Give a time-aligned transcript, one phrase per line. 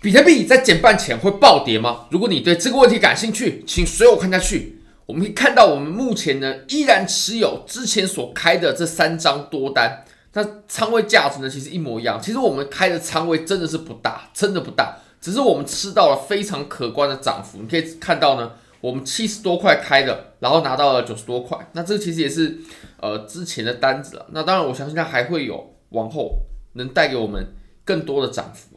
[0.00, 2.06] 比特币在减半前会暴跌吗？
[2.10, 4.80] 如果你对这个问题感兴趣，请随我看下去。
[5.06, 12.20] 我们可以看到，我们目前呢依然持有之前所开的这三张多单，那仓位价值呢其实一模一样。
[12.22, 17.58] 其实我们开的仓位真的是不大，真的不大，只是我们吃到了非常可观的涨幅。
[17.60, 22.56] 你可以看到呢，我们七十多块开的，然后拿到了九十多块，那这其实也是
[23.00, 24.26] 呃之前的单子了。
[24.30, 26.38] 那当然，我相信它还会有往后
[26.74, 27.44] 能带给我们
[27.84, 28.76] 更多的涨幅。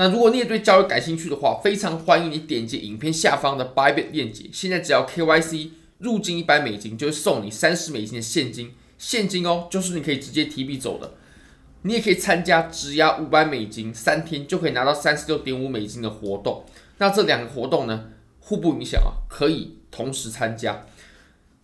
[0.00, 4.44] 那如果你也对交易感兴趣的话，非常欢迎你点击影片下方的 Bybit 链接。
[4.52, 11.14] 现在只要 KYC 入金一百美金，就会送你三十美金的现金，现金哦，就是你可以直接提币走的。
[11.82, 16.64] 你也可以参加质押五百美金，三天就可以拿到三十六点五美金的活动。
[16.98, 18.04] 那这两个活动呢，
[18.38, 20.86] 互不影响啊，可以同时参加。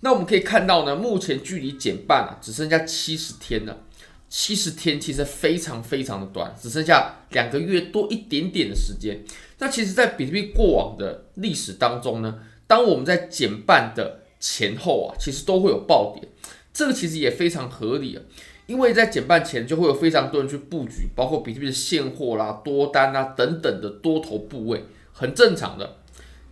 [0.01, 3.84] 那我们可以看到呢，目前距离减半啊，只剩下七十天了。
[4.29, 9.23] 七十天其实非常非常的短，只剩下两个月多一点点的时间。
[9.59, 16.29] 那其实，在比特币过往的历史当中呢，当我们在减半的前后啊，其实都会有暴跌，
[16.73, 18.23] 这个其实也非常合理啊，
[18.67, 25.99] 因为在减半前就会有非常多人去布局，包括比特币的现货啦、多单啦等等的多头部位，很正常的。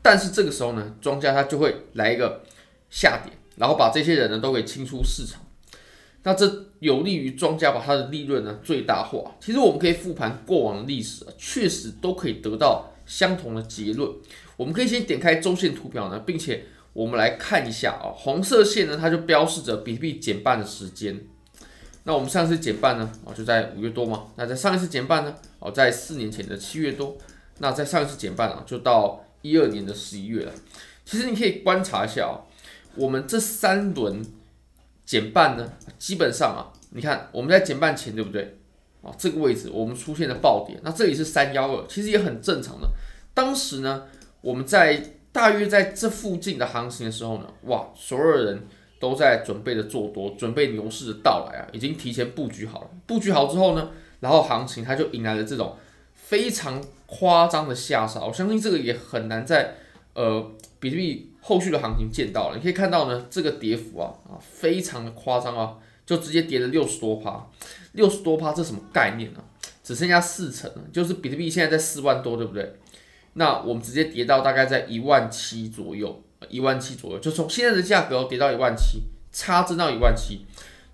[0.00, 2.42] 但是这个时候呢，庄家他就会来一个
[2.88, 5.40] 下跌，然后把这些人呢都给清出市场。
[6.24, 9.34] 那这有利于庄家把它的利润呢最大化。
[9.40, 14.08] 其实我们可以复盘过往的历史啊，确实都可以得到相同的结论。
[14.56, 21.20] 我们可以先点开周线图表呢，并且我们来看一下啊，红色线呢它就标示着比特币减半的时间。
[22.04, 27.16] 那我们上一次减半呢啊就在五月多嘛，那在上一次减半呢哦在四年前的七月多，
[27.58, 30.52] 那在上一次减半啊就到一二年的十一月了。
[31.04, 32.46] 其实你可以观察一下啊，
[32.94, 34.24] 我们这三轮。
[35.04, 38.58] 减半呢，基本上啊，你看我们在减半前对不对？
[39.02, 42.88] 啊，这个位置我们出现了暴跌，那这里是三幺二，其实也很正常的。
[43.34, 44.04] 当时呢，
[44.40, 48.62] 我们在大约在这附近的行情的时候呢，哇，所有人
[49.00, 52.90] 都在准备着做多，准备牛市的到来啊，已经提前布局好了。
[53.06, 55.76] 布局好之后呢，然后行情它就迎来了这种
[56.14, 59.74] 非常夸张的下杀，我相信这个也很难在
[60.14, 61.31] 呃比特币。
[61.44, 65.76] 后续的行情见到了，你可以看到呢，这个跌幅啊啊非常的夸张啊，
[66.06, 67.44] 就直接跌了六十多趴，
[67.94, 69.42] 六十多趴这什么概念呢？
[69.82, 72.76] 只剩下四成了，就是比特币现在在四万多，对不对？
[73.32, 80.46] 那我们直接跌到大概在一万七左右，一万七左右，就从现在的价格跌到一万七，差真到一万七，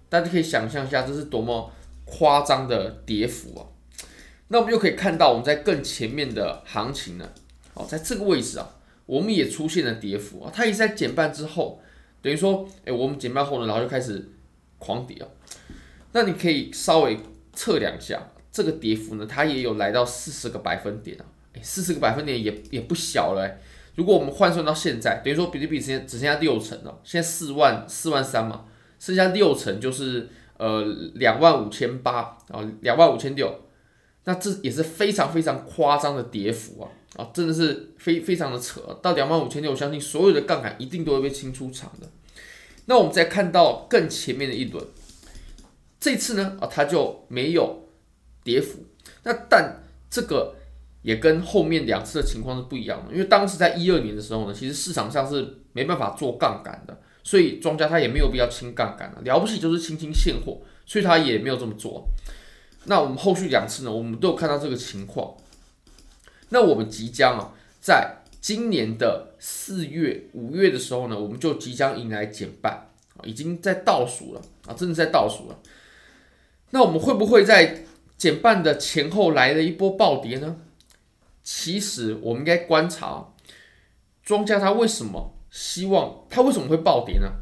[0.09, 1.71] 大家可以想象一下，这是多么
[2.07, 3.67] 夸张的跌幅啊！
[4.49, 7.29] 那我们又可以看到，我们在更前面的行情呢，
[7.75, 8.71] 哦，在这个位置啊。
[9.09, 11.81] 我们也出现了跌幅啊，它也是在减半之后，
[12.21, 14.23] 等于说，哎，我们减半后呢，然后就开始
[14.79, 15.27] 狂跌啊。
[16.13, 17.19] 那你可以稍微
[17.55, 18.21] 测量一下
[18.53, 21.25] 这个跌幅呢，它也有来到四十个百分点啊，
[21.55, 23.51] 哎，四十个百分点也也不小了。
[23.95, 28.67] 如果我们换算到现在，等于说比特币现在只剩下六成了，现在四万四万三嘛，
[28.99, 33.51] 剩下六成就是呃两万五千八啊，两万五千六，
[34.25, 36.91] 那这也是非常非常夸张的跌幅啊。
[37.17, 42.07] 啊，真的是非非常的扯，到两万五千六，我相信所有的杠杆一定都会被清出场的。
[42.85, 44.85] 那我们再看到更前面的一轮，
[45.99, 47.89] 这次呢，啊，它就没有
[48.45, 48.85] 跌幅。
[49.25, 50.55] 那但这个
[51.03, 62.07] 也跟后面两次的情况是不一样的，因为当时在一二年的时候呢，其实市场上是没办法做杠杆的，所以庄家他也没有必要清杠杆了，了不起就是清清现货，所以他也没有这么做。
[62.85, 65.35] 那我们后续两次呢，我们都有看到这个情况。
[66.51, 72.89] 那我们即将啊，在今年的四月、五月的时候呢，我们就即将迎来减半，
[73.25, 75.59] 已经在倒数了啊，真的在倒数了。
[76.71, 77.85] 那我们会不会在
[78.17, 80.57] 减半的前后来了一波暴跌呢？
[81.43, 83.33] 其实我们应该观察
[84.23, 87.33] 庄家他为什么希望他为什么会暴跌呢？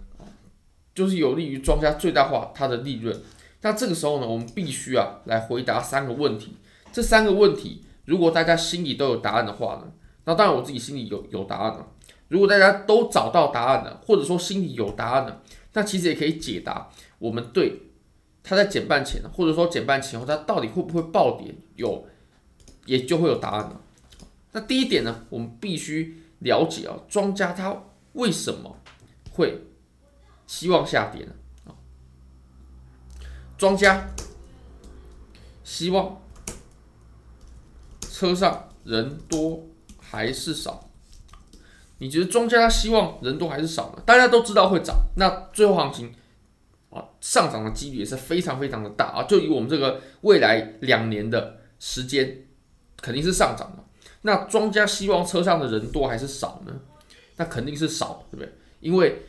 [0.95, 3.21] 就是有利于庄家最大化他的利润。
[3.63, 6.57] 那这个时候呢，我们必须啊来回答三个问题，
[6.93, 7.83] 这三个问题。
[8.07, 9.93] 如果大家心里都有答案的话呢，
[10.25, 11.87] 那当然我自己心里有有答案了。
[12.29, 15.43] 如果大家都找到答案了，或者说心里有答案了，
[15.75, 17.83] 那其实也可以解答我们对
[18.43, 22.07] 它在减半前，或者说减半前后它到底会不会暴跌，有
[22.85, 23.81] 也就会有答案了。
[24.53, 28.77] 那第一点呢，我们必须了解啊，庄家他为什么
[29.33, 29.67] 会
[30.47, 31.33] 希望下跌呢？
[33.59, 34.09] 庄家
[35.65, 36.23] 希望。
[38.19, 39.63] 车上人多
[40.01, 40.89] 还是少？
[41.99, 44.03] 你觉得庄家希望人多还是少呢？
[44.07, 46.15] 大家都知道会涨，那最后行情
[46.89, 49.25] 啊上涨的几率也是非常非常的大啊！
[49.25, 52.47] 就以我们这个未来两年的时间
[53.03, 53.85] 肯定是上涨的。
[54.23, 56.73] 那庄家希望车上的人多还是少呢？
[57.37, 58.51] 那肯定是少，对不对？
[58.81, 59.25] 因为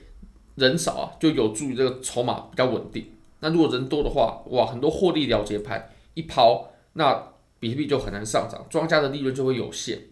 [0.55, 3.11] 人少啊，就有助于这个筹码比较稳定。
[3.41, 10.07] 那如果人多的话，哇，很多获利了结盘一抛，那比特币就很难上涨，庄家的利润就会有限。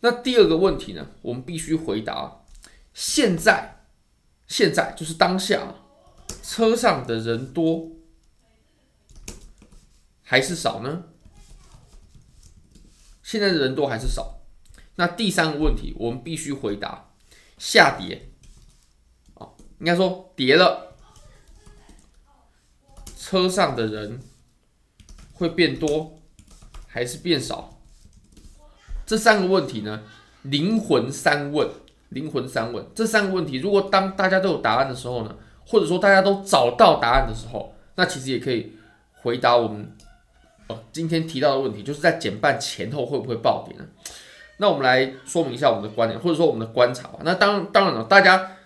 [0.00, 2.44] 那第二个问题呢，我们必须回答：
[2.94, 3.84] 现在，
[4.46, 5.74] 现在就是当下，
[6.42, 7.92] 车上的人多
[10.22, 11.04] 还是少呢？
[13.22, 14.40] 现在的人多还是少？
[14.96, 17.10] 那第三个问题，我们必须回答：
[17.58, 18.30] 下跌，
[19.34, 19.50] 啊，
[19.80, 20.96] 应该说跌了，
[23.16, 24.20] 车上的人
[25.38, 26.18] 会变多
[26.88, 27.78] 还是变少？
[29.06, 30.02] 这三个问题呢，
[30.42, 31.68] 灵魂三问，
[32.08, 32.84] 灵魂三问。
[32.94, 35.34] 这三个问题，如果当大家都有答案的时候呢，
[35.66, 38.74] 或者说大家都找到答案的时候，那其实也可以
[39.14, 39.96] 回答我们
[40.66, 43.86] 哦今天提到的问题，就是在减半前后会不会暴跌呢？
[44.58, 47.20] 那我们来说明一下我们的观点，或者说我们的观察吧。
[47.22, 48.56] 那当当然了，大家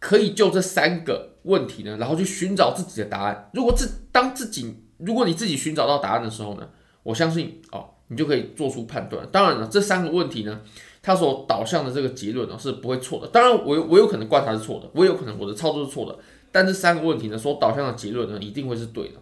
[0.00, 3.48] 可以就这三个问题呢，然后去寻找自己的答案。
[3.54, 6.68] 如果自当自己，如果你自己寻找到答案的时候呢，
[7.02, 7.90] 我相信哦。
[8.10, 9.28] 你就可以做出判断。
[9.30, 10.58] 当然了，这三个问题呢，
[11.02, 13.28] 它所导向的这个结论呢是不会错的。
[13.28, 16.18] 当然，我有我有可能观察是错的，我有可能我的操作是错的。
[16.50, 19.16] 但这三个问题呢，所导向的结论呢，一定会是对的。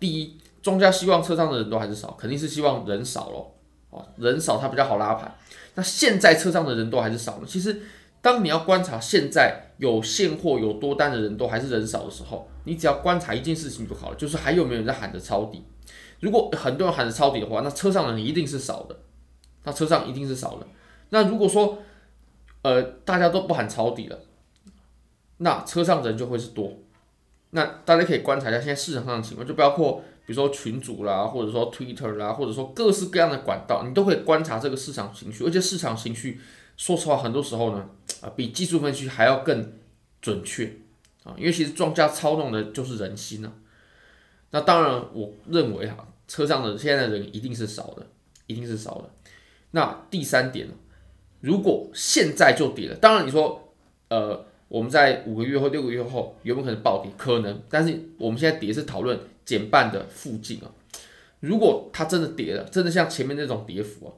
[0.00, 2.10] 第一，庄家希望车上的人多还是少？
[2.18, 3.54] 肯定是希望人少咯。
[3.90, 5.32] 哦，人少它比较好拉盘。
[5.76, 7.44] 那现在车上的人多还是少呢？
[7.46, 7.80] 其实，
[8.22, 15.64] 当你要观察现在有现货有多单的人多还是人少的时候，你只要观察一件事情就好了，就是还有没有人在喊着抄底。
[16.20, 18.94] 如果很多人喊着抄底的话，那车上的人一定是少的，
[19.64, 20.66] 那车上一定是少的。
[21.08, 21.78] 那如果说，
[22.62, 24.18] 呃，大家都不喊抄底了，
[25.38, 26.74] 那车上的人就会是多。
[27.52, 35.44] 那大家可以观察一下现在市场上的情况，就包括比如说群主啦，或者说 Twitter 啦，或者说各式各样的管道，你都可以观察这个市场情绪。
[35.44, 36.38] 而且市场情绪，
[36.80, 37.90] 说实话，很多时候呢，
[38.22, 39.74] 啊，比技术分析还要更
[40.22, 40.64] 准确
[41.24, 43.52] 啊，因为其实庄家操弄的就是人心呢。
[44.52, 48.06] 那当然，我认为哈，车上的现在的人一定是少的，
[48.46, 49.10] 一定是少的。
[49.72, 50.68] 那第三点，
[51.42, 53.74] 如果现在就跌了，当然你说，
[54.08, 57.12] 呃，我们在五个月或六个月后有没有可能暴跌？
[57.18, 60.72] 可能，但是我们现在跌是讨论减半的附近啊。
[61.40, 64.12] 如果它真的跌了，真的像前面那种跌幅啊，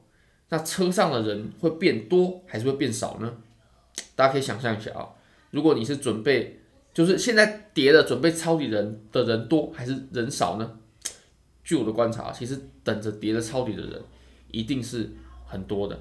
[0.53, 3.33] 那车上的人会变多还是会变少呢？
[4.15, 5.09] 大家可以想象一下啊，
[5.51, 6.59] 如果你是准备。
[6.95, 10.79] 就是现在跌的，准备抄底人的人多还是人少呢？
[11.65, 14.03] 据我的观察，其实等着跌的抄底的人
[14.51, 15.11] 一定是
[15.47, 15.99] 很多的。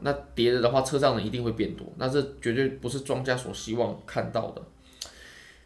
[0.00, 4.62] 那跌了的话，车上人一定会变多，那这绝对不是庄家所希望看到的。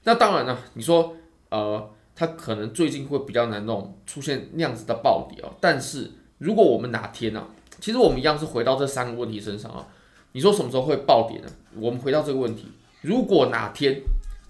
[0.03, 1.17] 那当然了，你说
[1.49, 5.51] 呃，他可能最近会比较难弄出现那样子的暴跌啊。
[5.63, 7.49] 但是如果我们哪天呢、啊，
[7.81, 9.87] 其实我们一样是回到这三个问题身上啊。
[10.33, 11.49] 你说什么时候会暴跌呢？
[11.77, 12.67] 我们回到这个问题，
[13.01, 14.01] 如果哪天。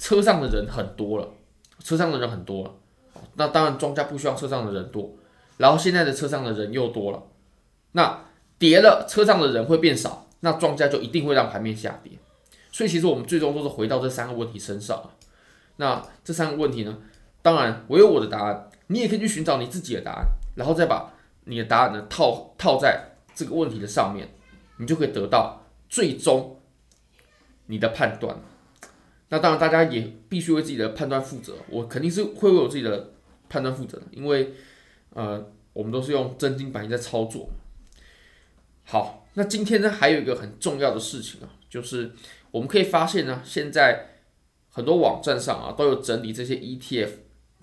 [0.01, 1.29] 车上的人很多了，
[1.83, 2.71] 车上的人很多了，
[3.35, 5.11] 那当然庄家不希望车上的人多，
[5.57, 7.21] 然后现在的车上的人又多了，
[7.91, 8.21] 那
[8.61, 12.13] 跌了车上的人会变少，那庄家就一定会让盘面下跌，
[12.71, 15.11] 所以其实我们最终都是回到这三个问题身上啊。
[15.79, 16.97] 那这三个问题呢，
[17.43, 21.13] 当然我有我的答案，你也可以去寻找你自己的答案，然后再把
[21.47, 23.08] 你的答案呢套套在
[23.39, 24.29] 这个问题的上面，
[24.79, 26.61] 你就可以得到最终
[27.67, 28.37] 你的判断。
[29.29, 31.55] 那当然，大家也必须为自己的判断负责。
[31.69, 33.13] 我肯定是会为我自己的
[33.49, 34.55] 判断负责的，因为
[35.11, 37.49] 呃，我们都是用真金白银在操作。
[38.83, 42.11] 好，那今天呢，还有一个很重要的事情啊，就是
[42.51, 44.15] 我们可以发现呢，现在
[44.69, 47.11] 很多网站上啊都有整理这些 ETF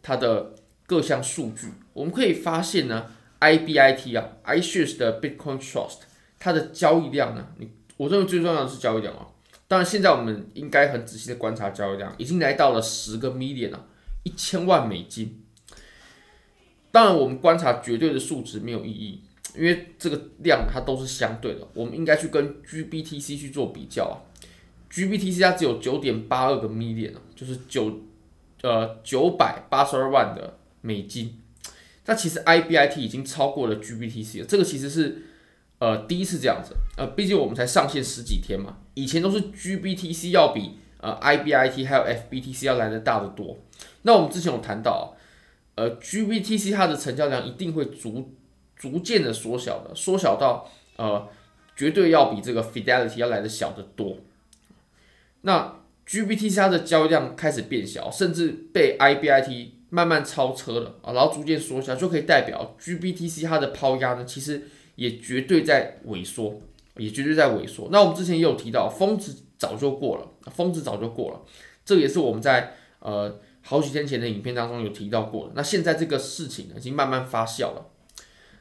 [0.01, 0.55] 它的
[0.85, 1.73] 各项数据。
[1.91, 5.99] 我们可以发现呢，IBIT 啊，iShares 的 Bitcoin Trust
[6.39, 9.27] 它的交易量呢，你我认为最重要的是交易量啊。
[9.67, 13.85] 当然，现在我们应该很仔细的观察交易量，已经来到了十个 million 了，
[14.23, 15.43] 一千万美金。
[16.91, 19.21] 当然，我们观察绝对的数值没有意义，
[19.55, 21.67] 因为这个量它都是相对的。
[21.73, 24.15] 我们应该去跟 GBTC 去做比较啊
[24.91, 28.01] ，GBTC 它只有九点八二个 million，就是九
[28.61, 31.41] 呃九百八十二万的美金。
[32.05, 35.23] 那其实 IBIT 已经超过了 GBTC 了，这个其实是。
[35.77, 43.57] 呃，第一次这样子，呃，毕竟我们才上线十几天嘛，以前都是 GBTC 要比呃 IBIT 还有 FBTC 要来得大得多。
[44.03, 45.17] 那我们之前有谈到，
[45.75, 48.31] 呃，GBTC 它的成交量一定会逐
[48.77, 51.27] 逐渐的缩小的，缩小到呃
[51.75, 54.19] 绝对要比这个 Fidelity 要来的小得多。
[55.41, 55.75] 那
[56.07, 64.61] GBTC 它的交易量开始变小，甚至被 IBIT 慢慢超车了啊，然后逐渐缩小，就可以代表 GBTC 它的抛压呢，其实
[64.95, 66.59] 也绝对在萎缩，
[66.97, 67.87] 也绝对在萎缩。
[67.93, 71.41] 那我们之前也有提到，峰值早就过了，峰值早就过了，
[71.85, 75.53] 这也是我们在呃好几天前的影片当中有提到过的。
[75.55, 77.85] 那现在这个事情呢，已经慢慢发酵了。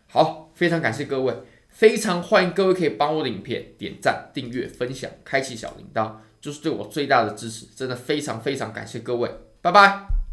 [0.06, 1.34] 好，非常感谢各位，
[1.68, 7.66] 非常欢迎各位可以帮我的影片点赞、订阅、分享、开启小铃铛，就是对我最大的支持。
[7.74, 9.28] 真的非常非常感谢各位，
[9.60, 10.23] 拜拜。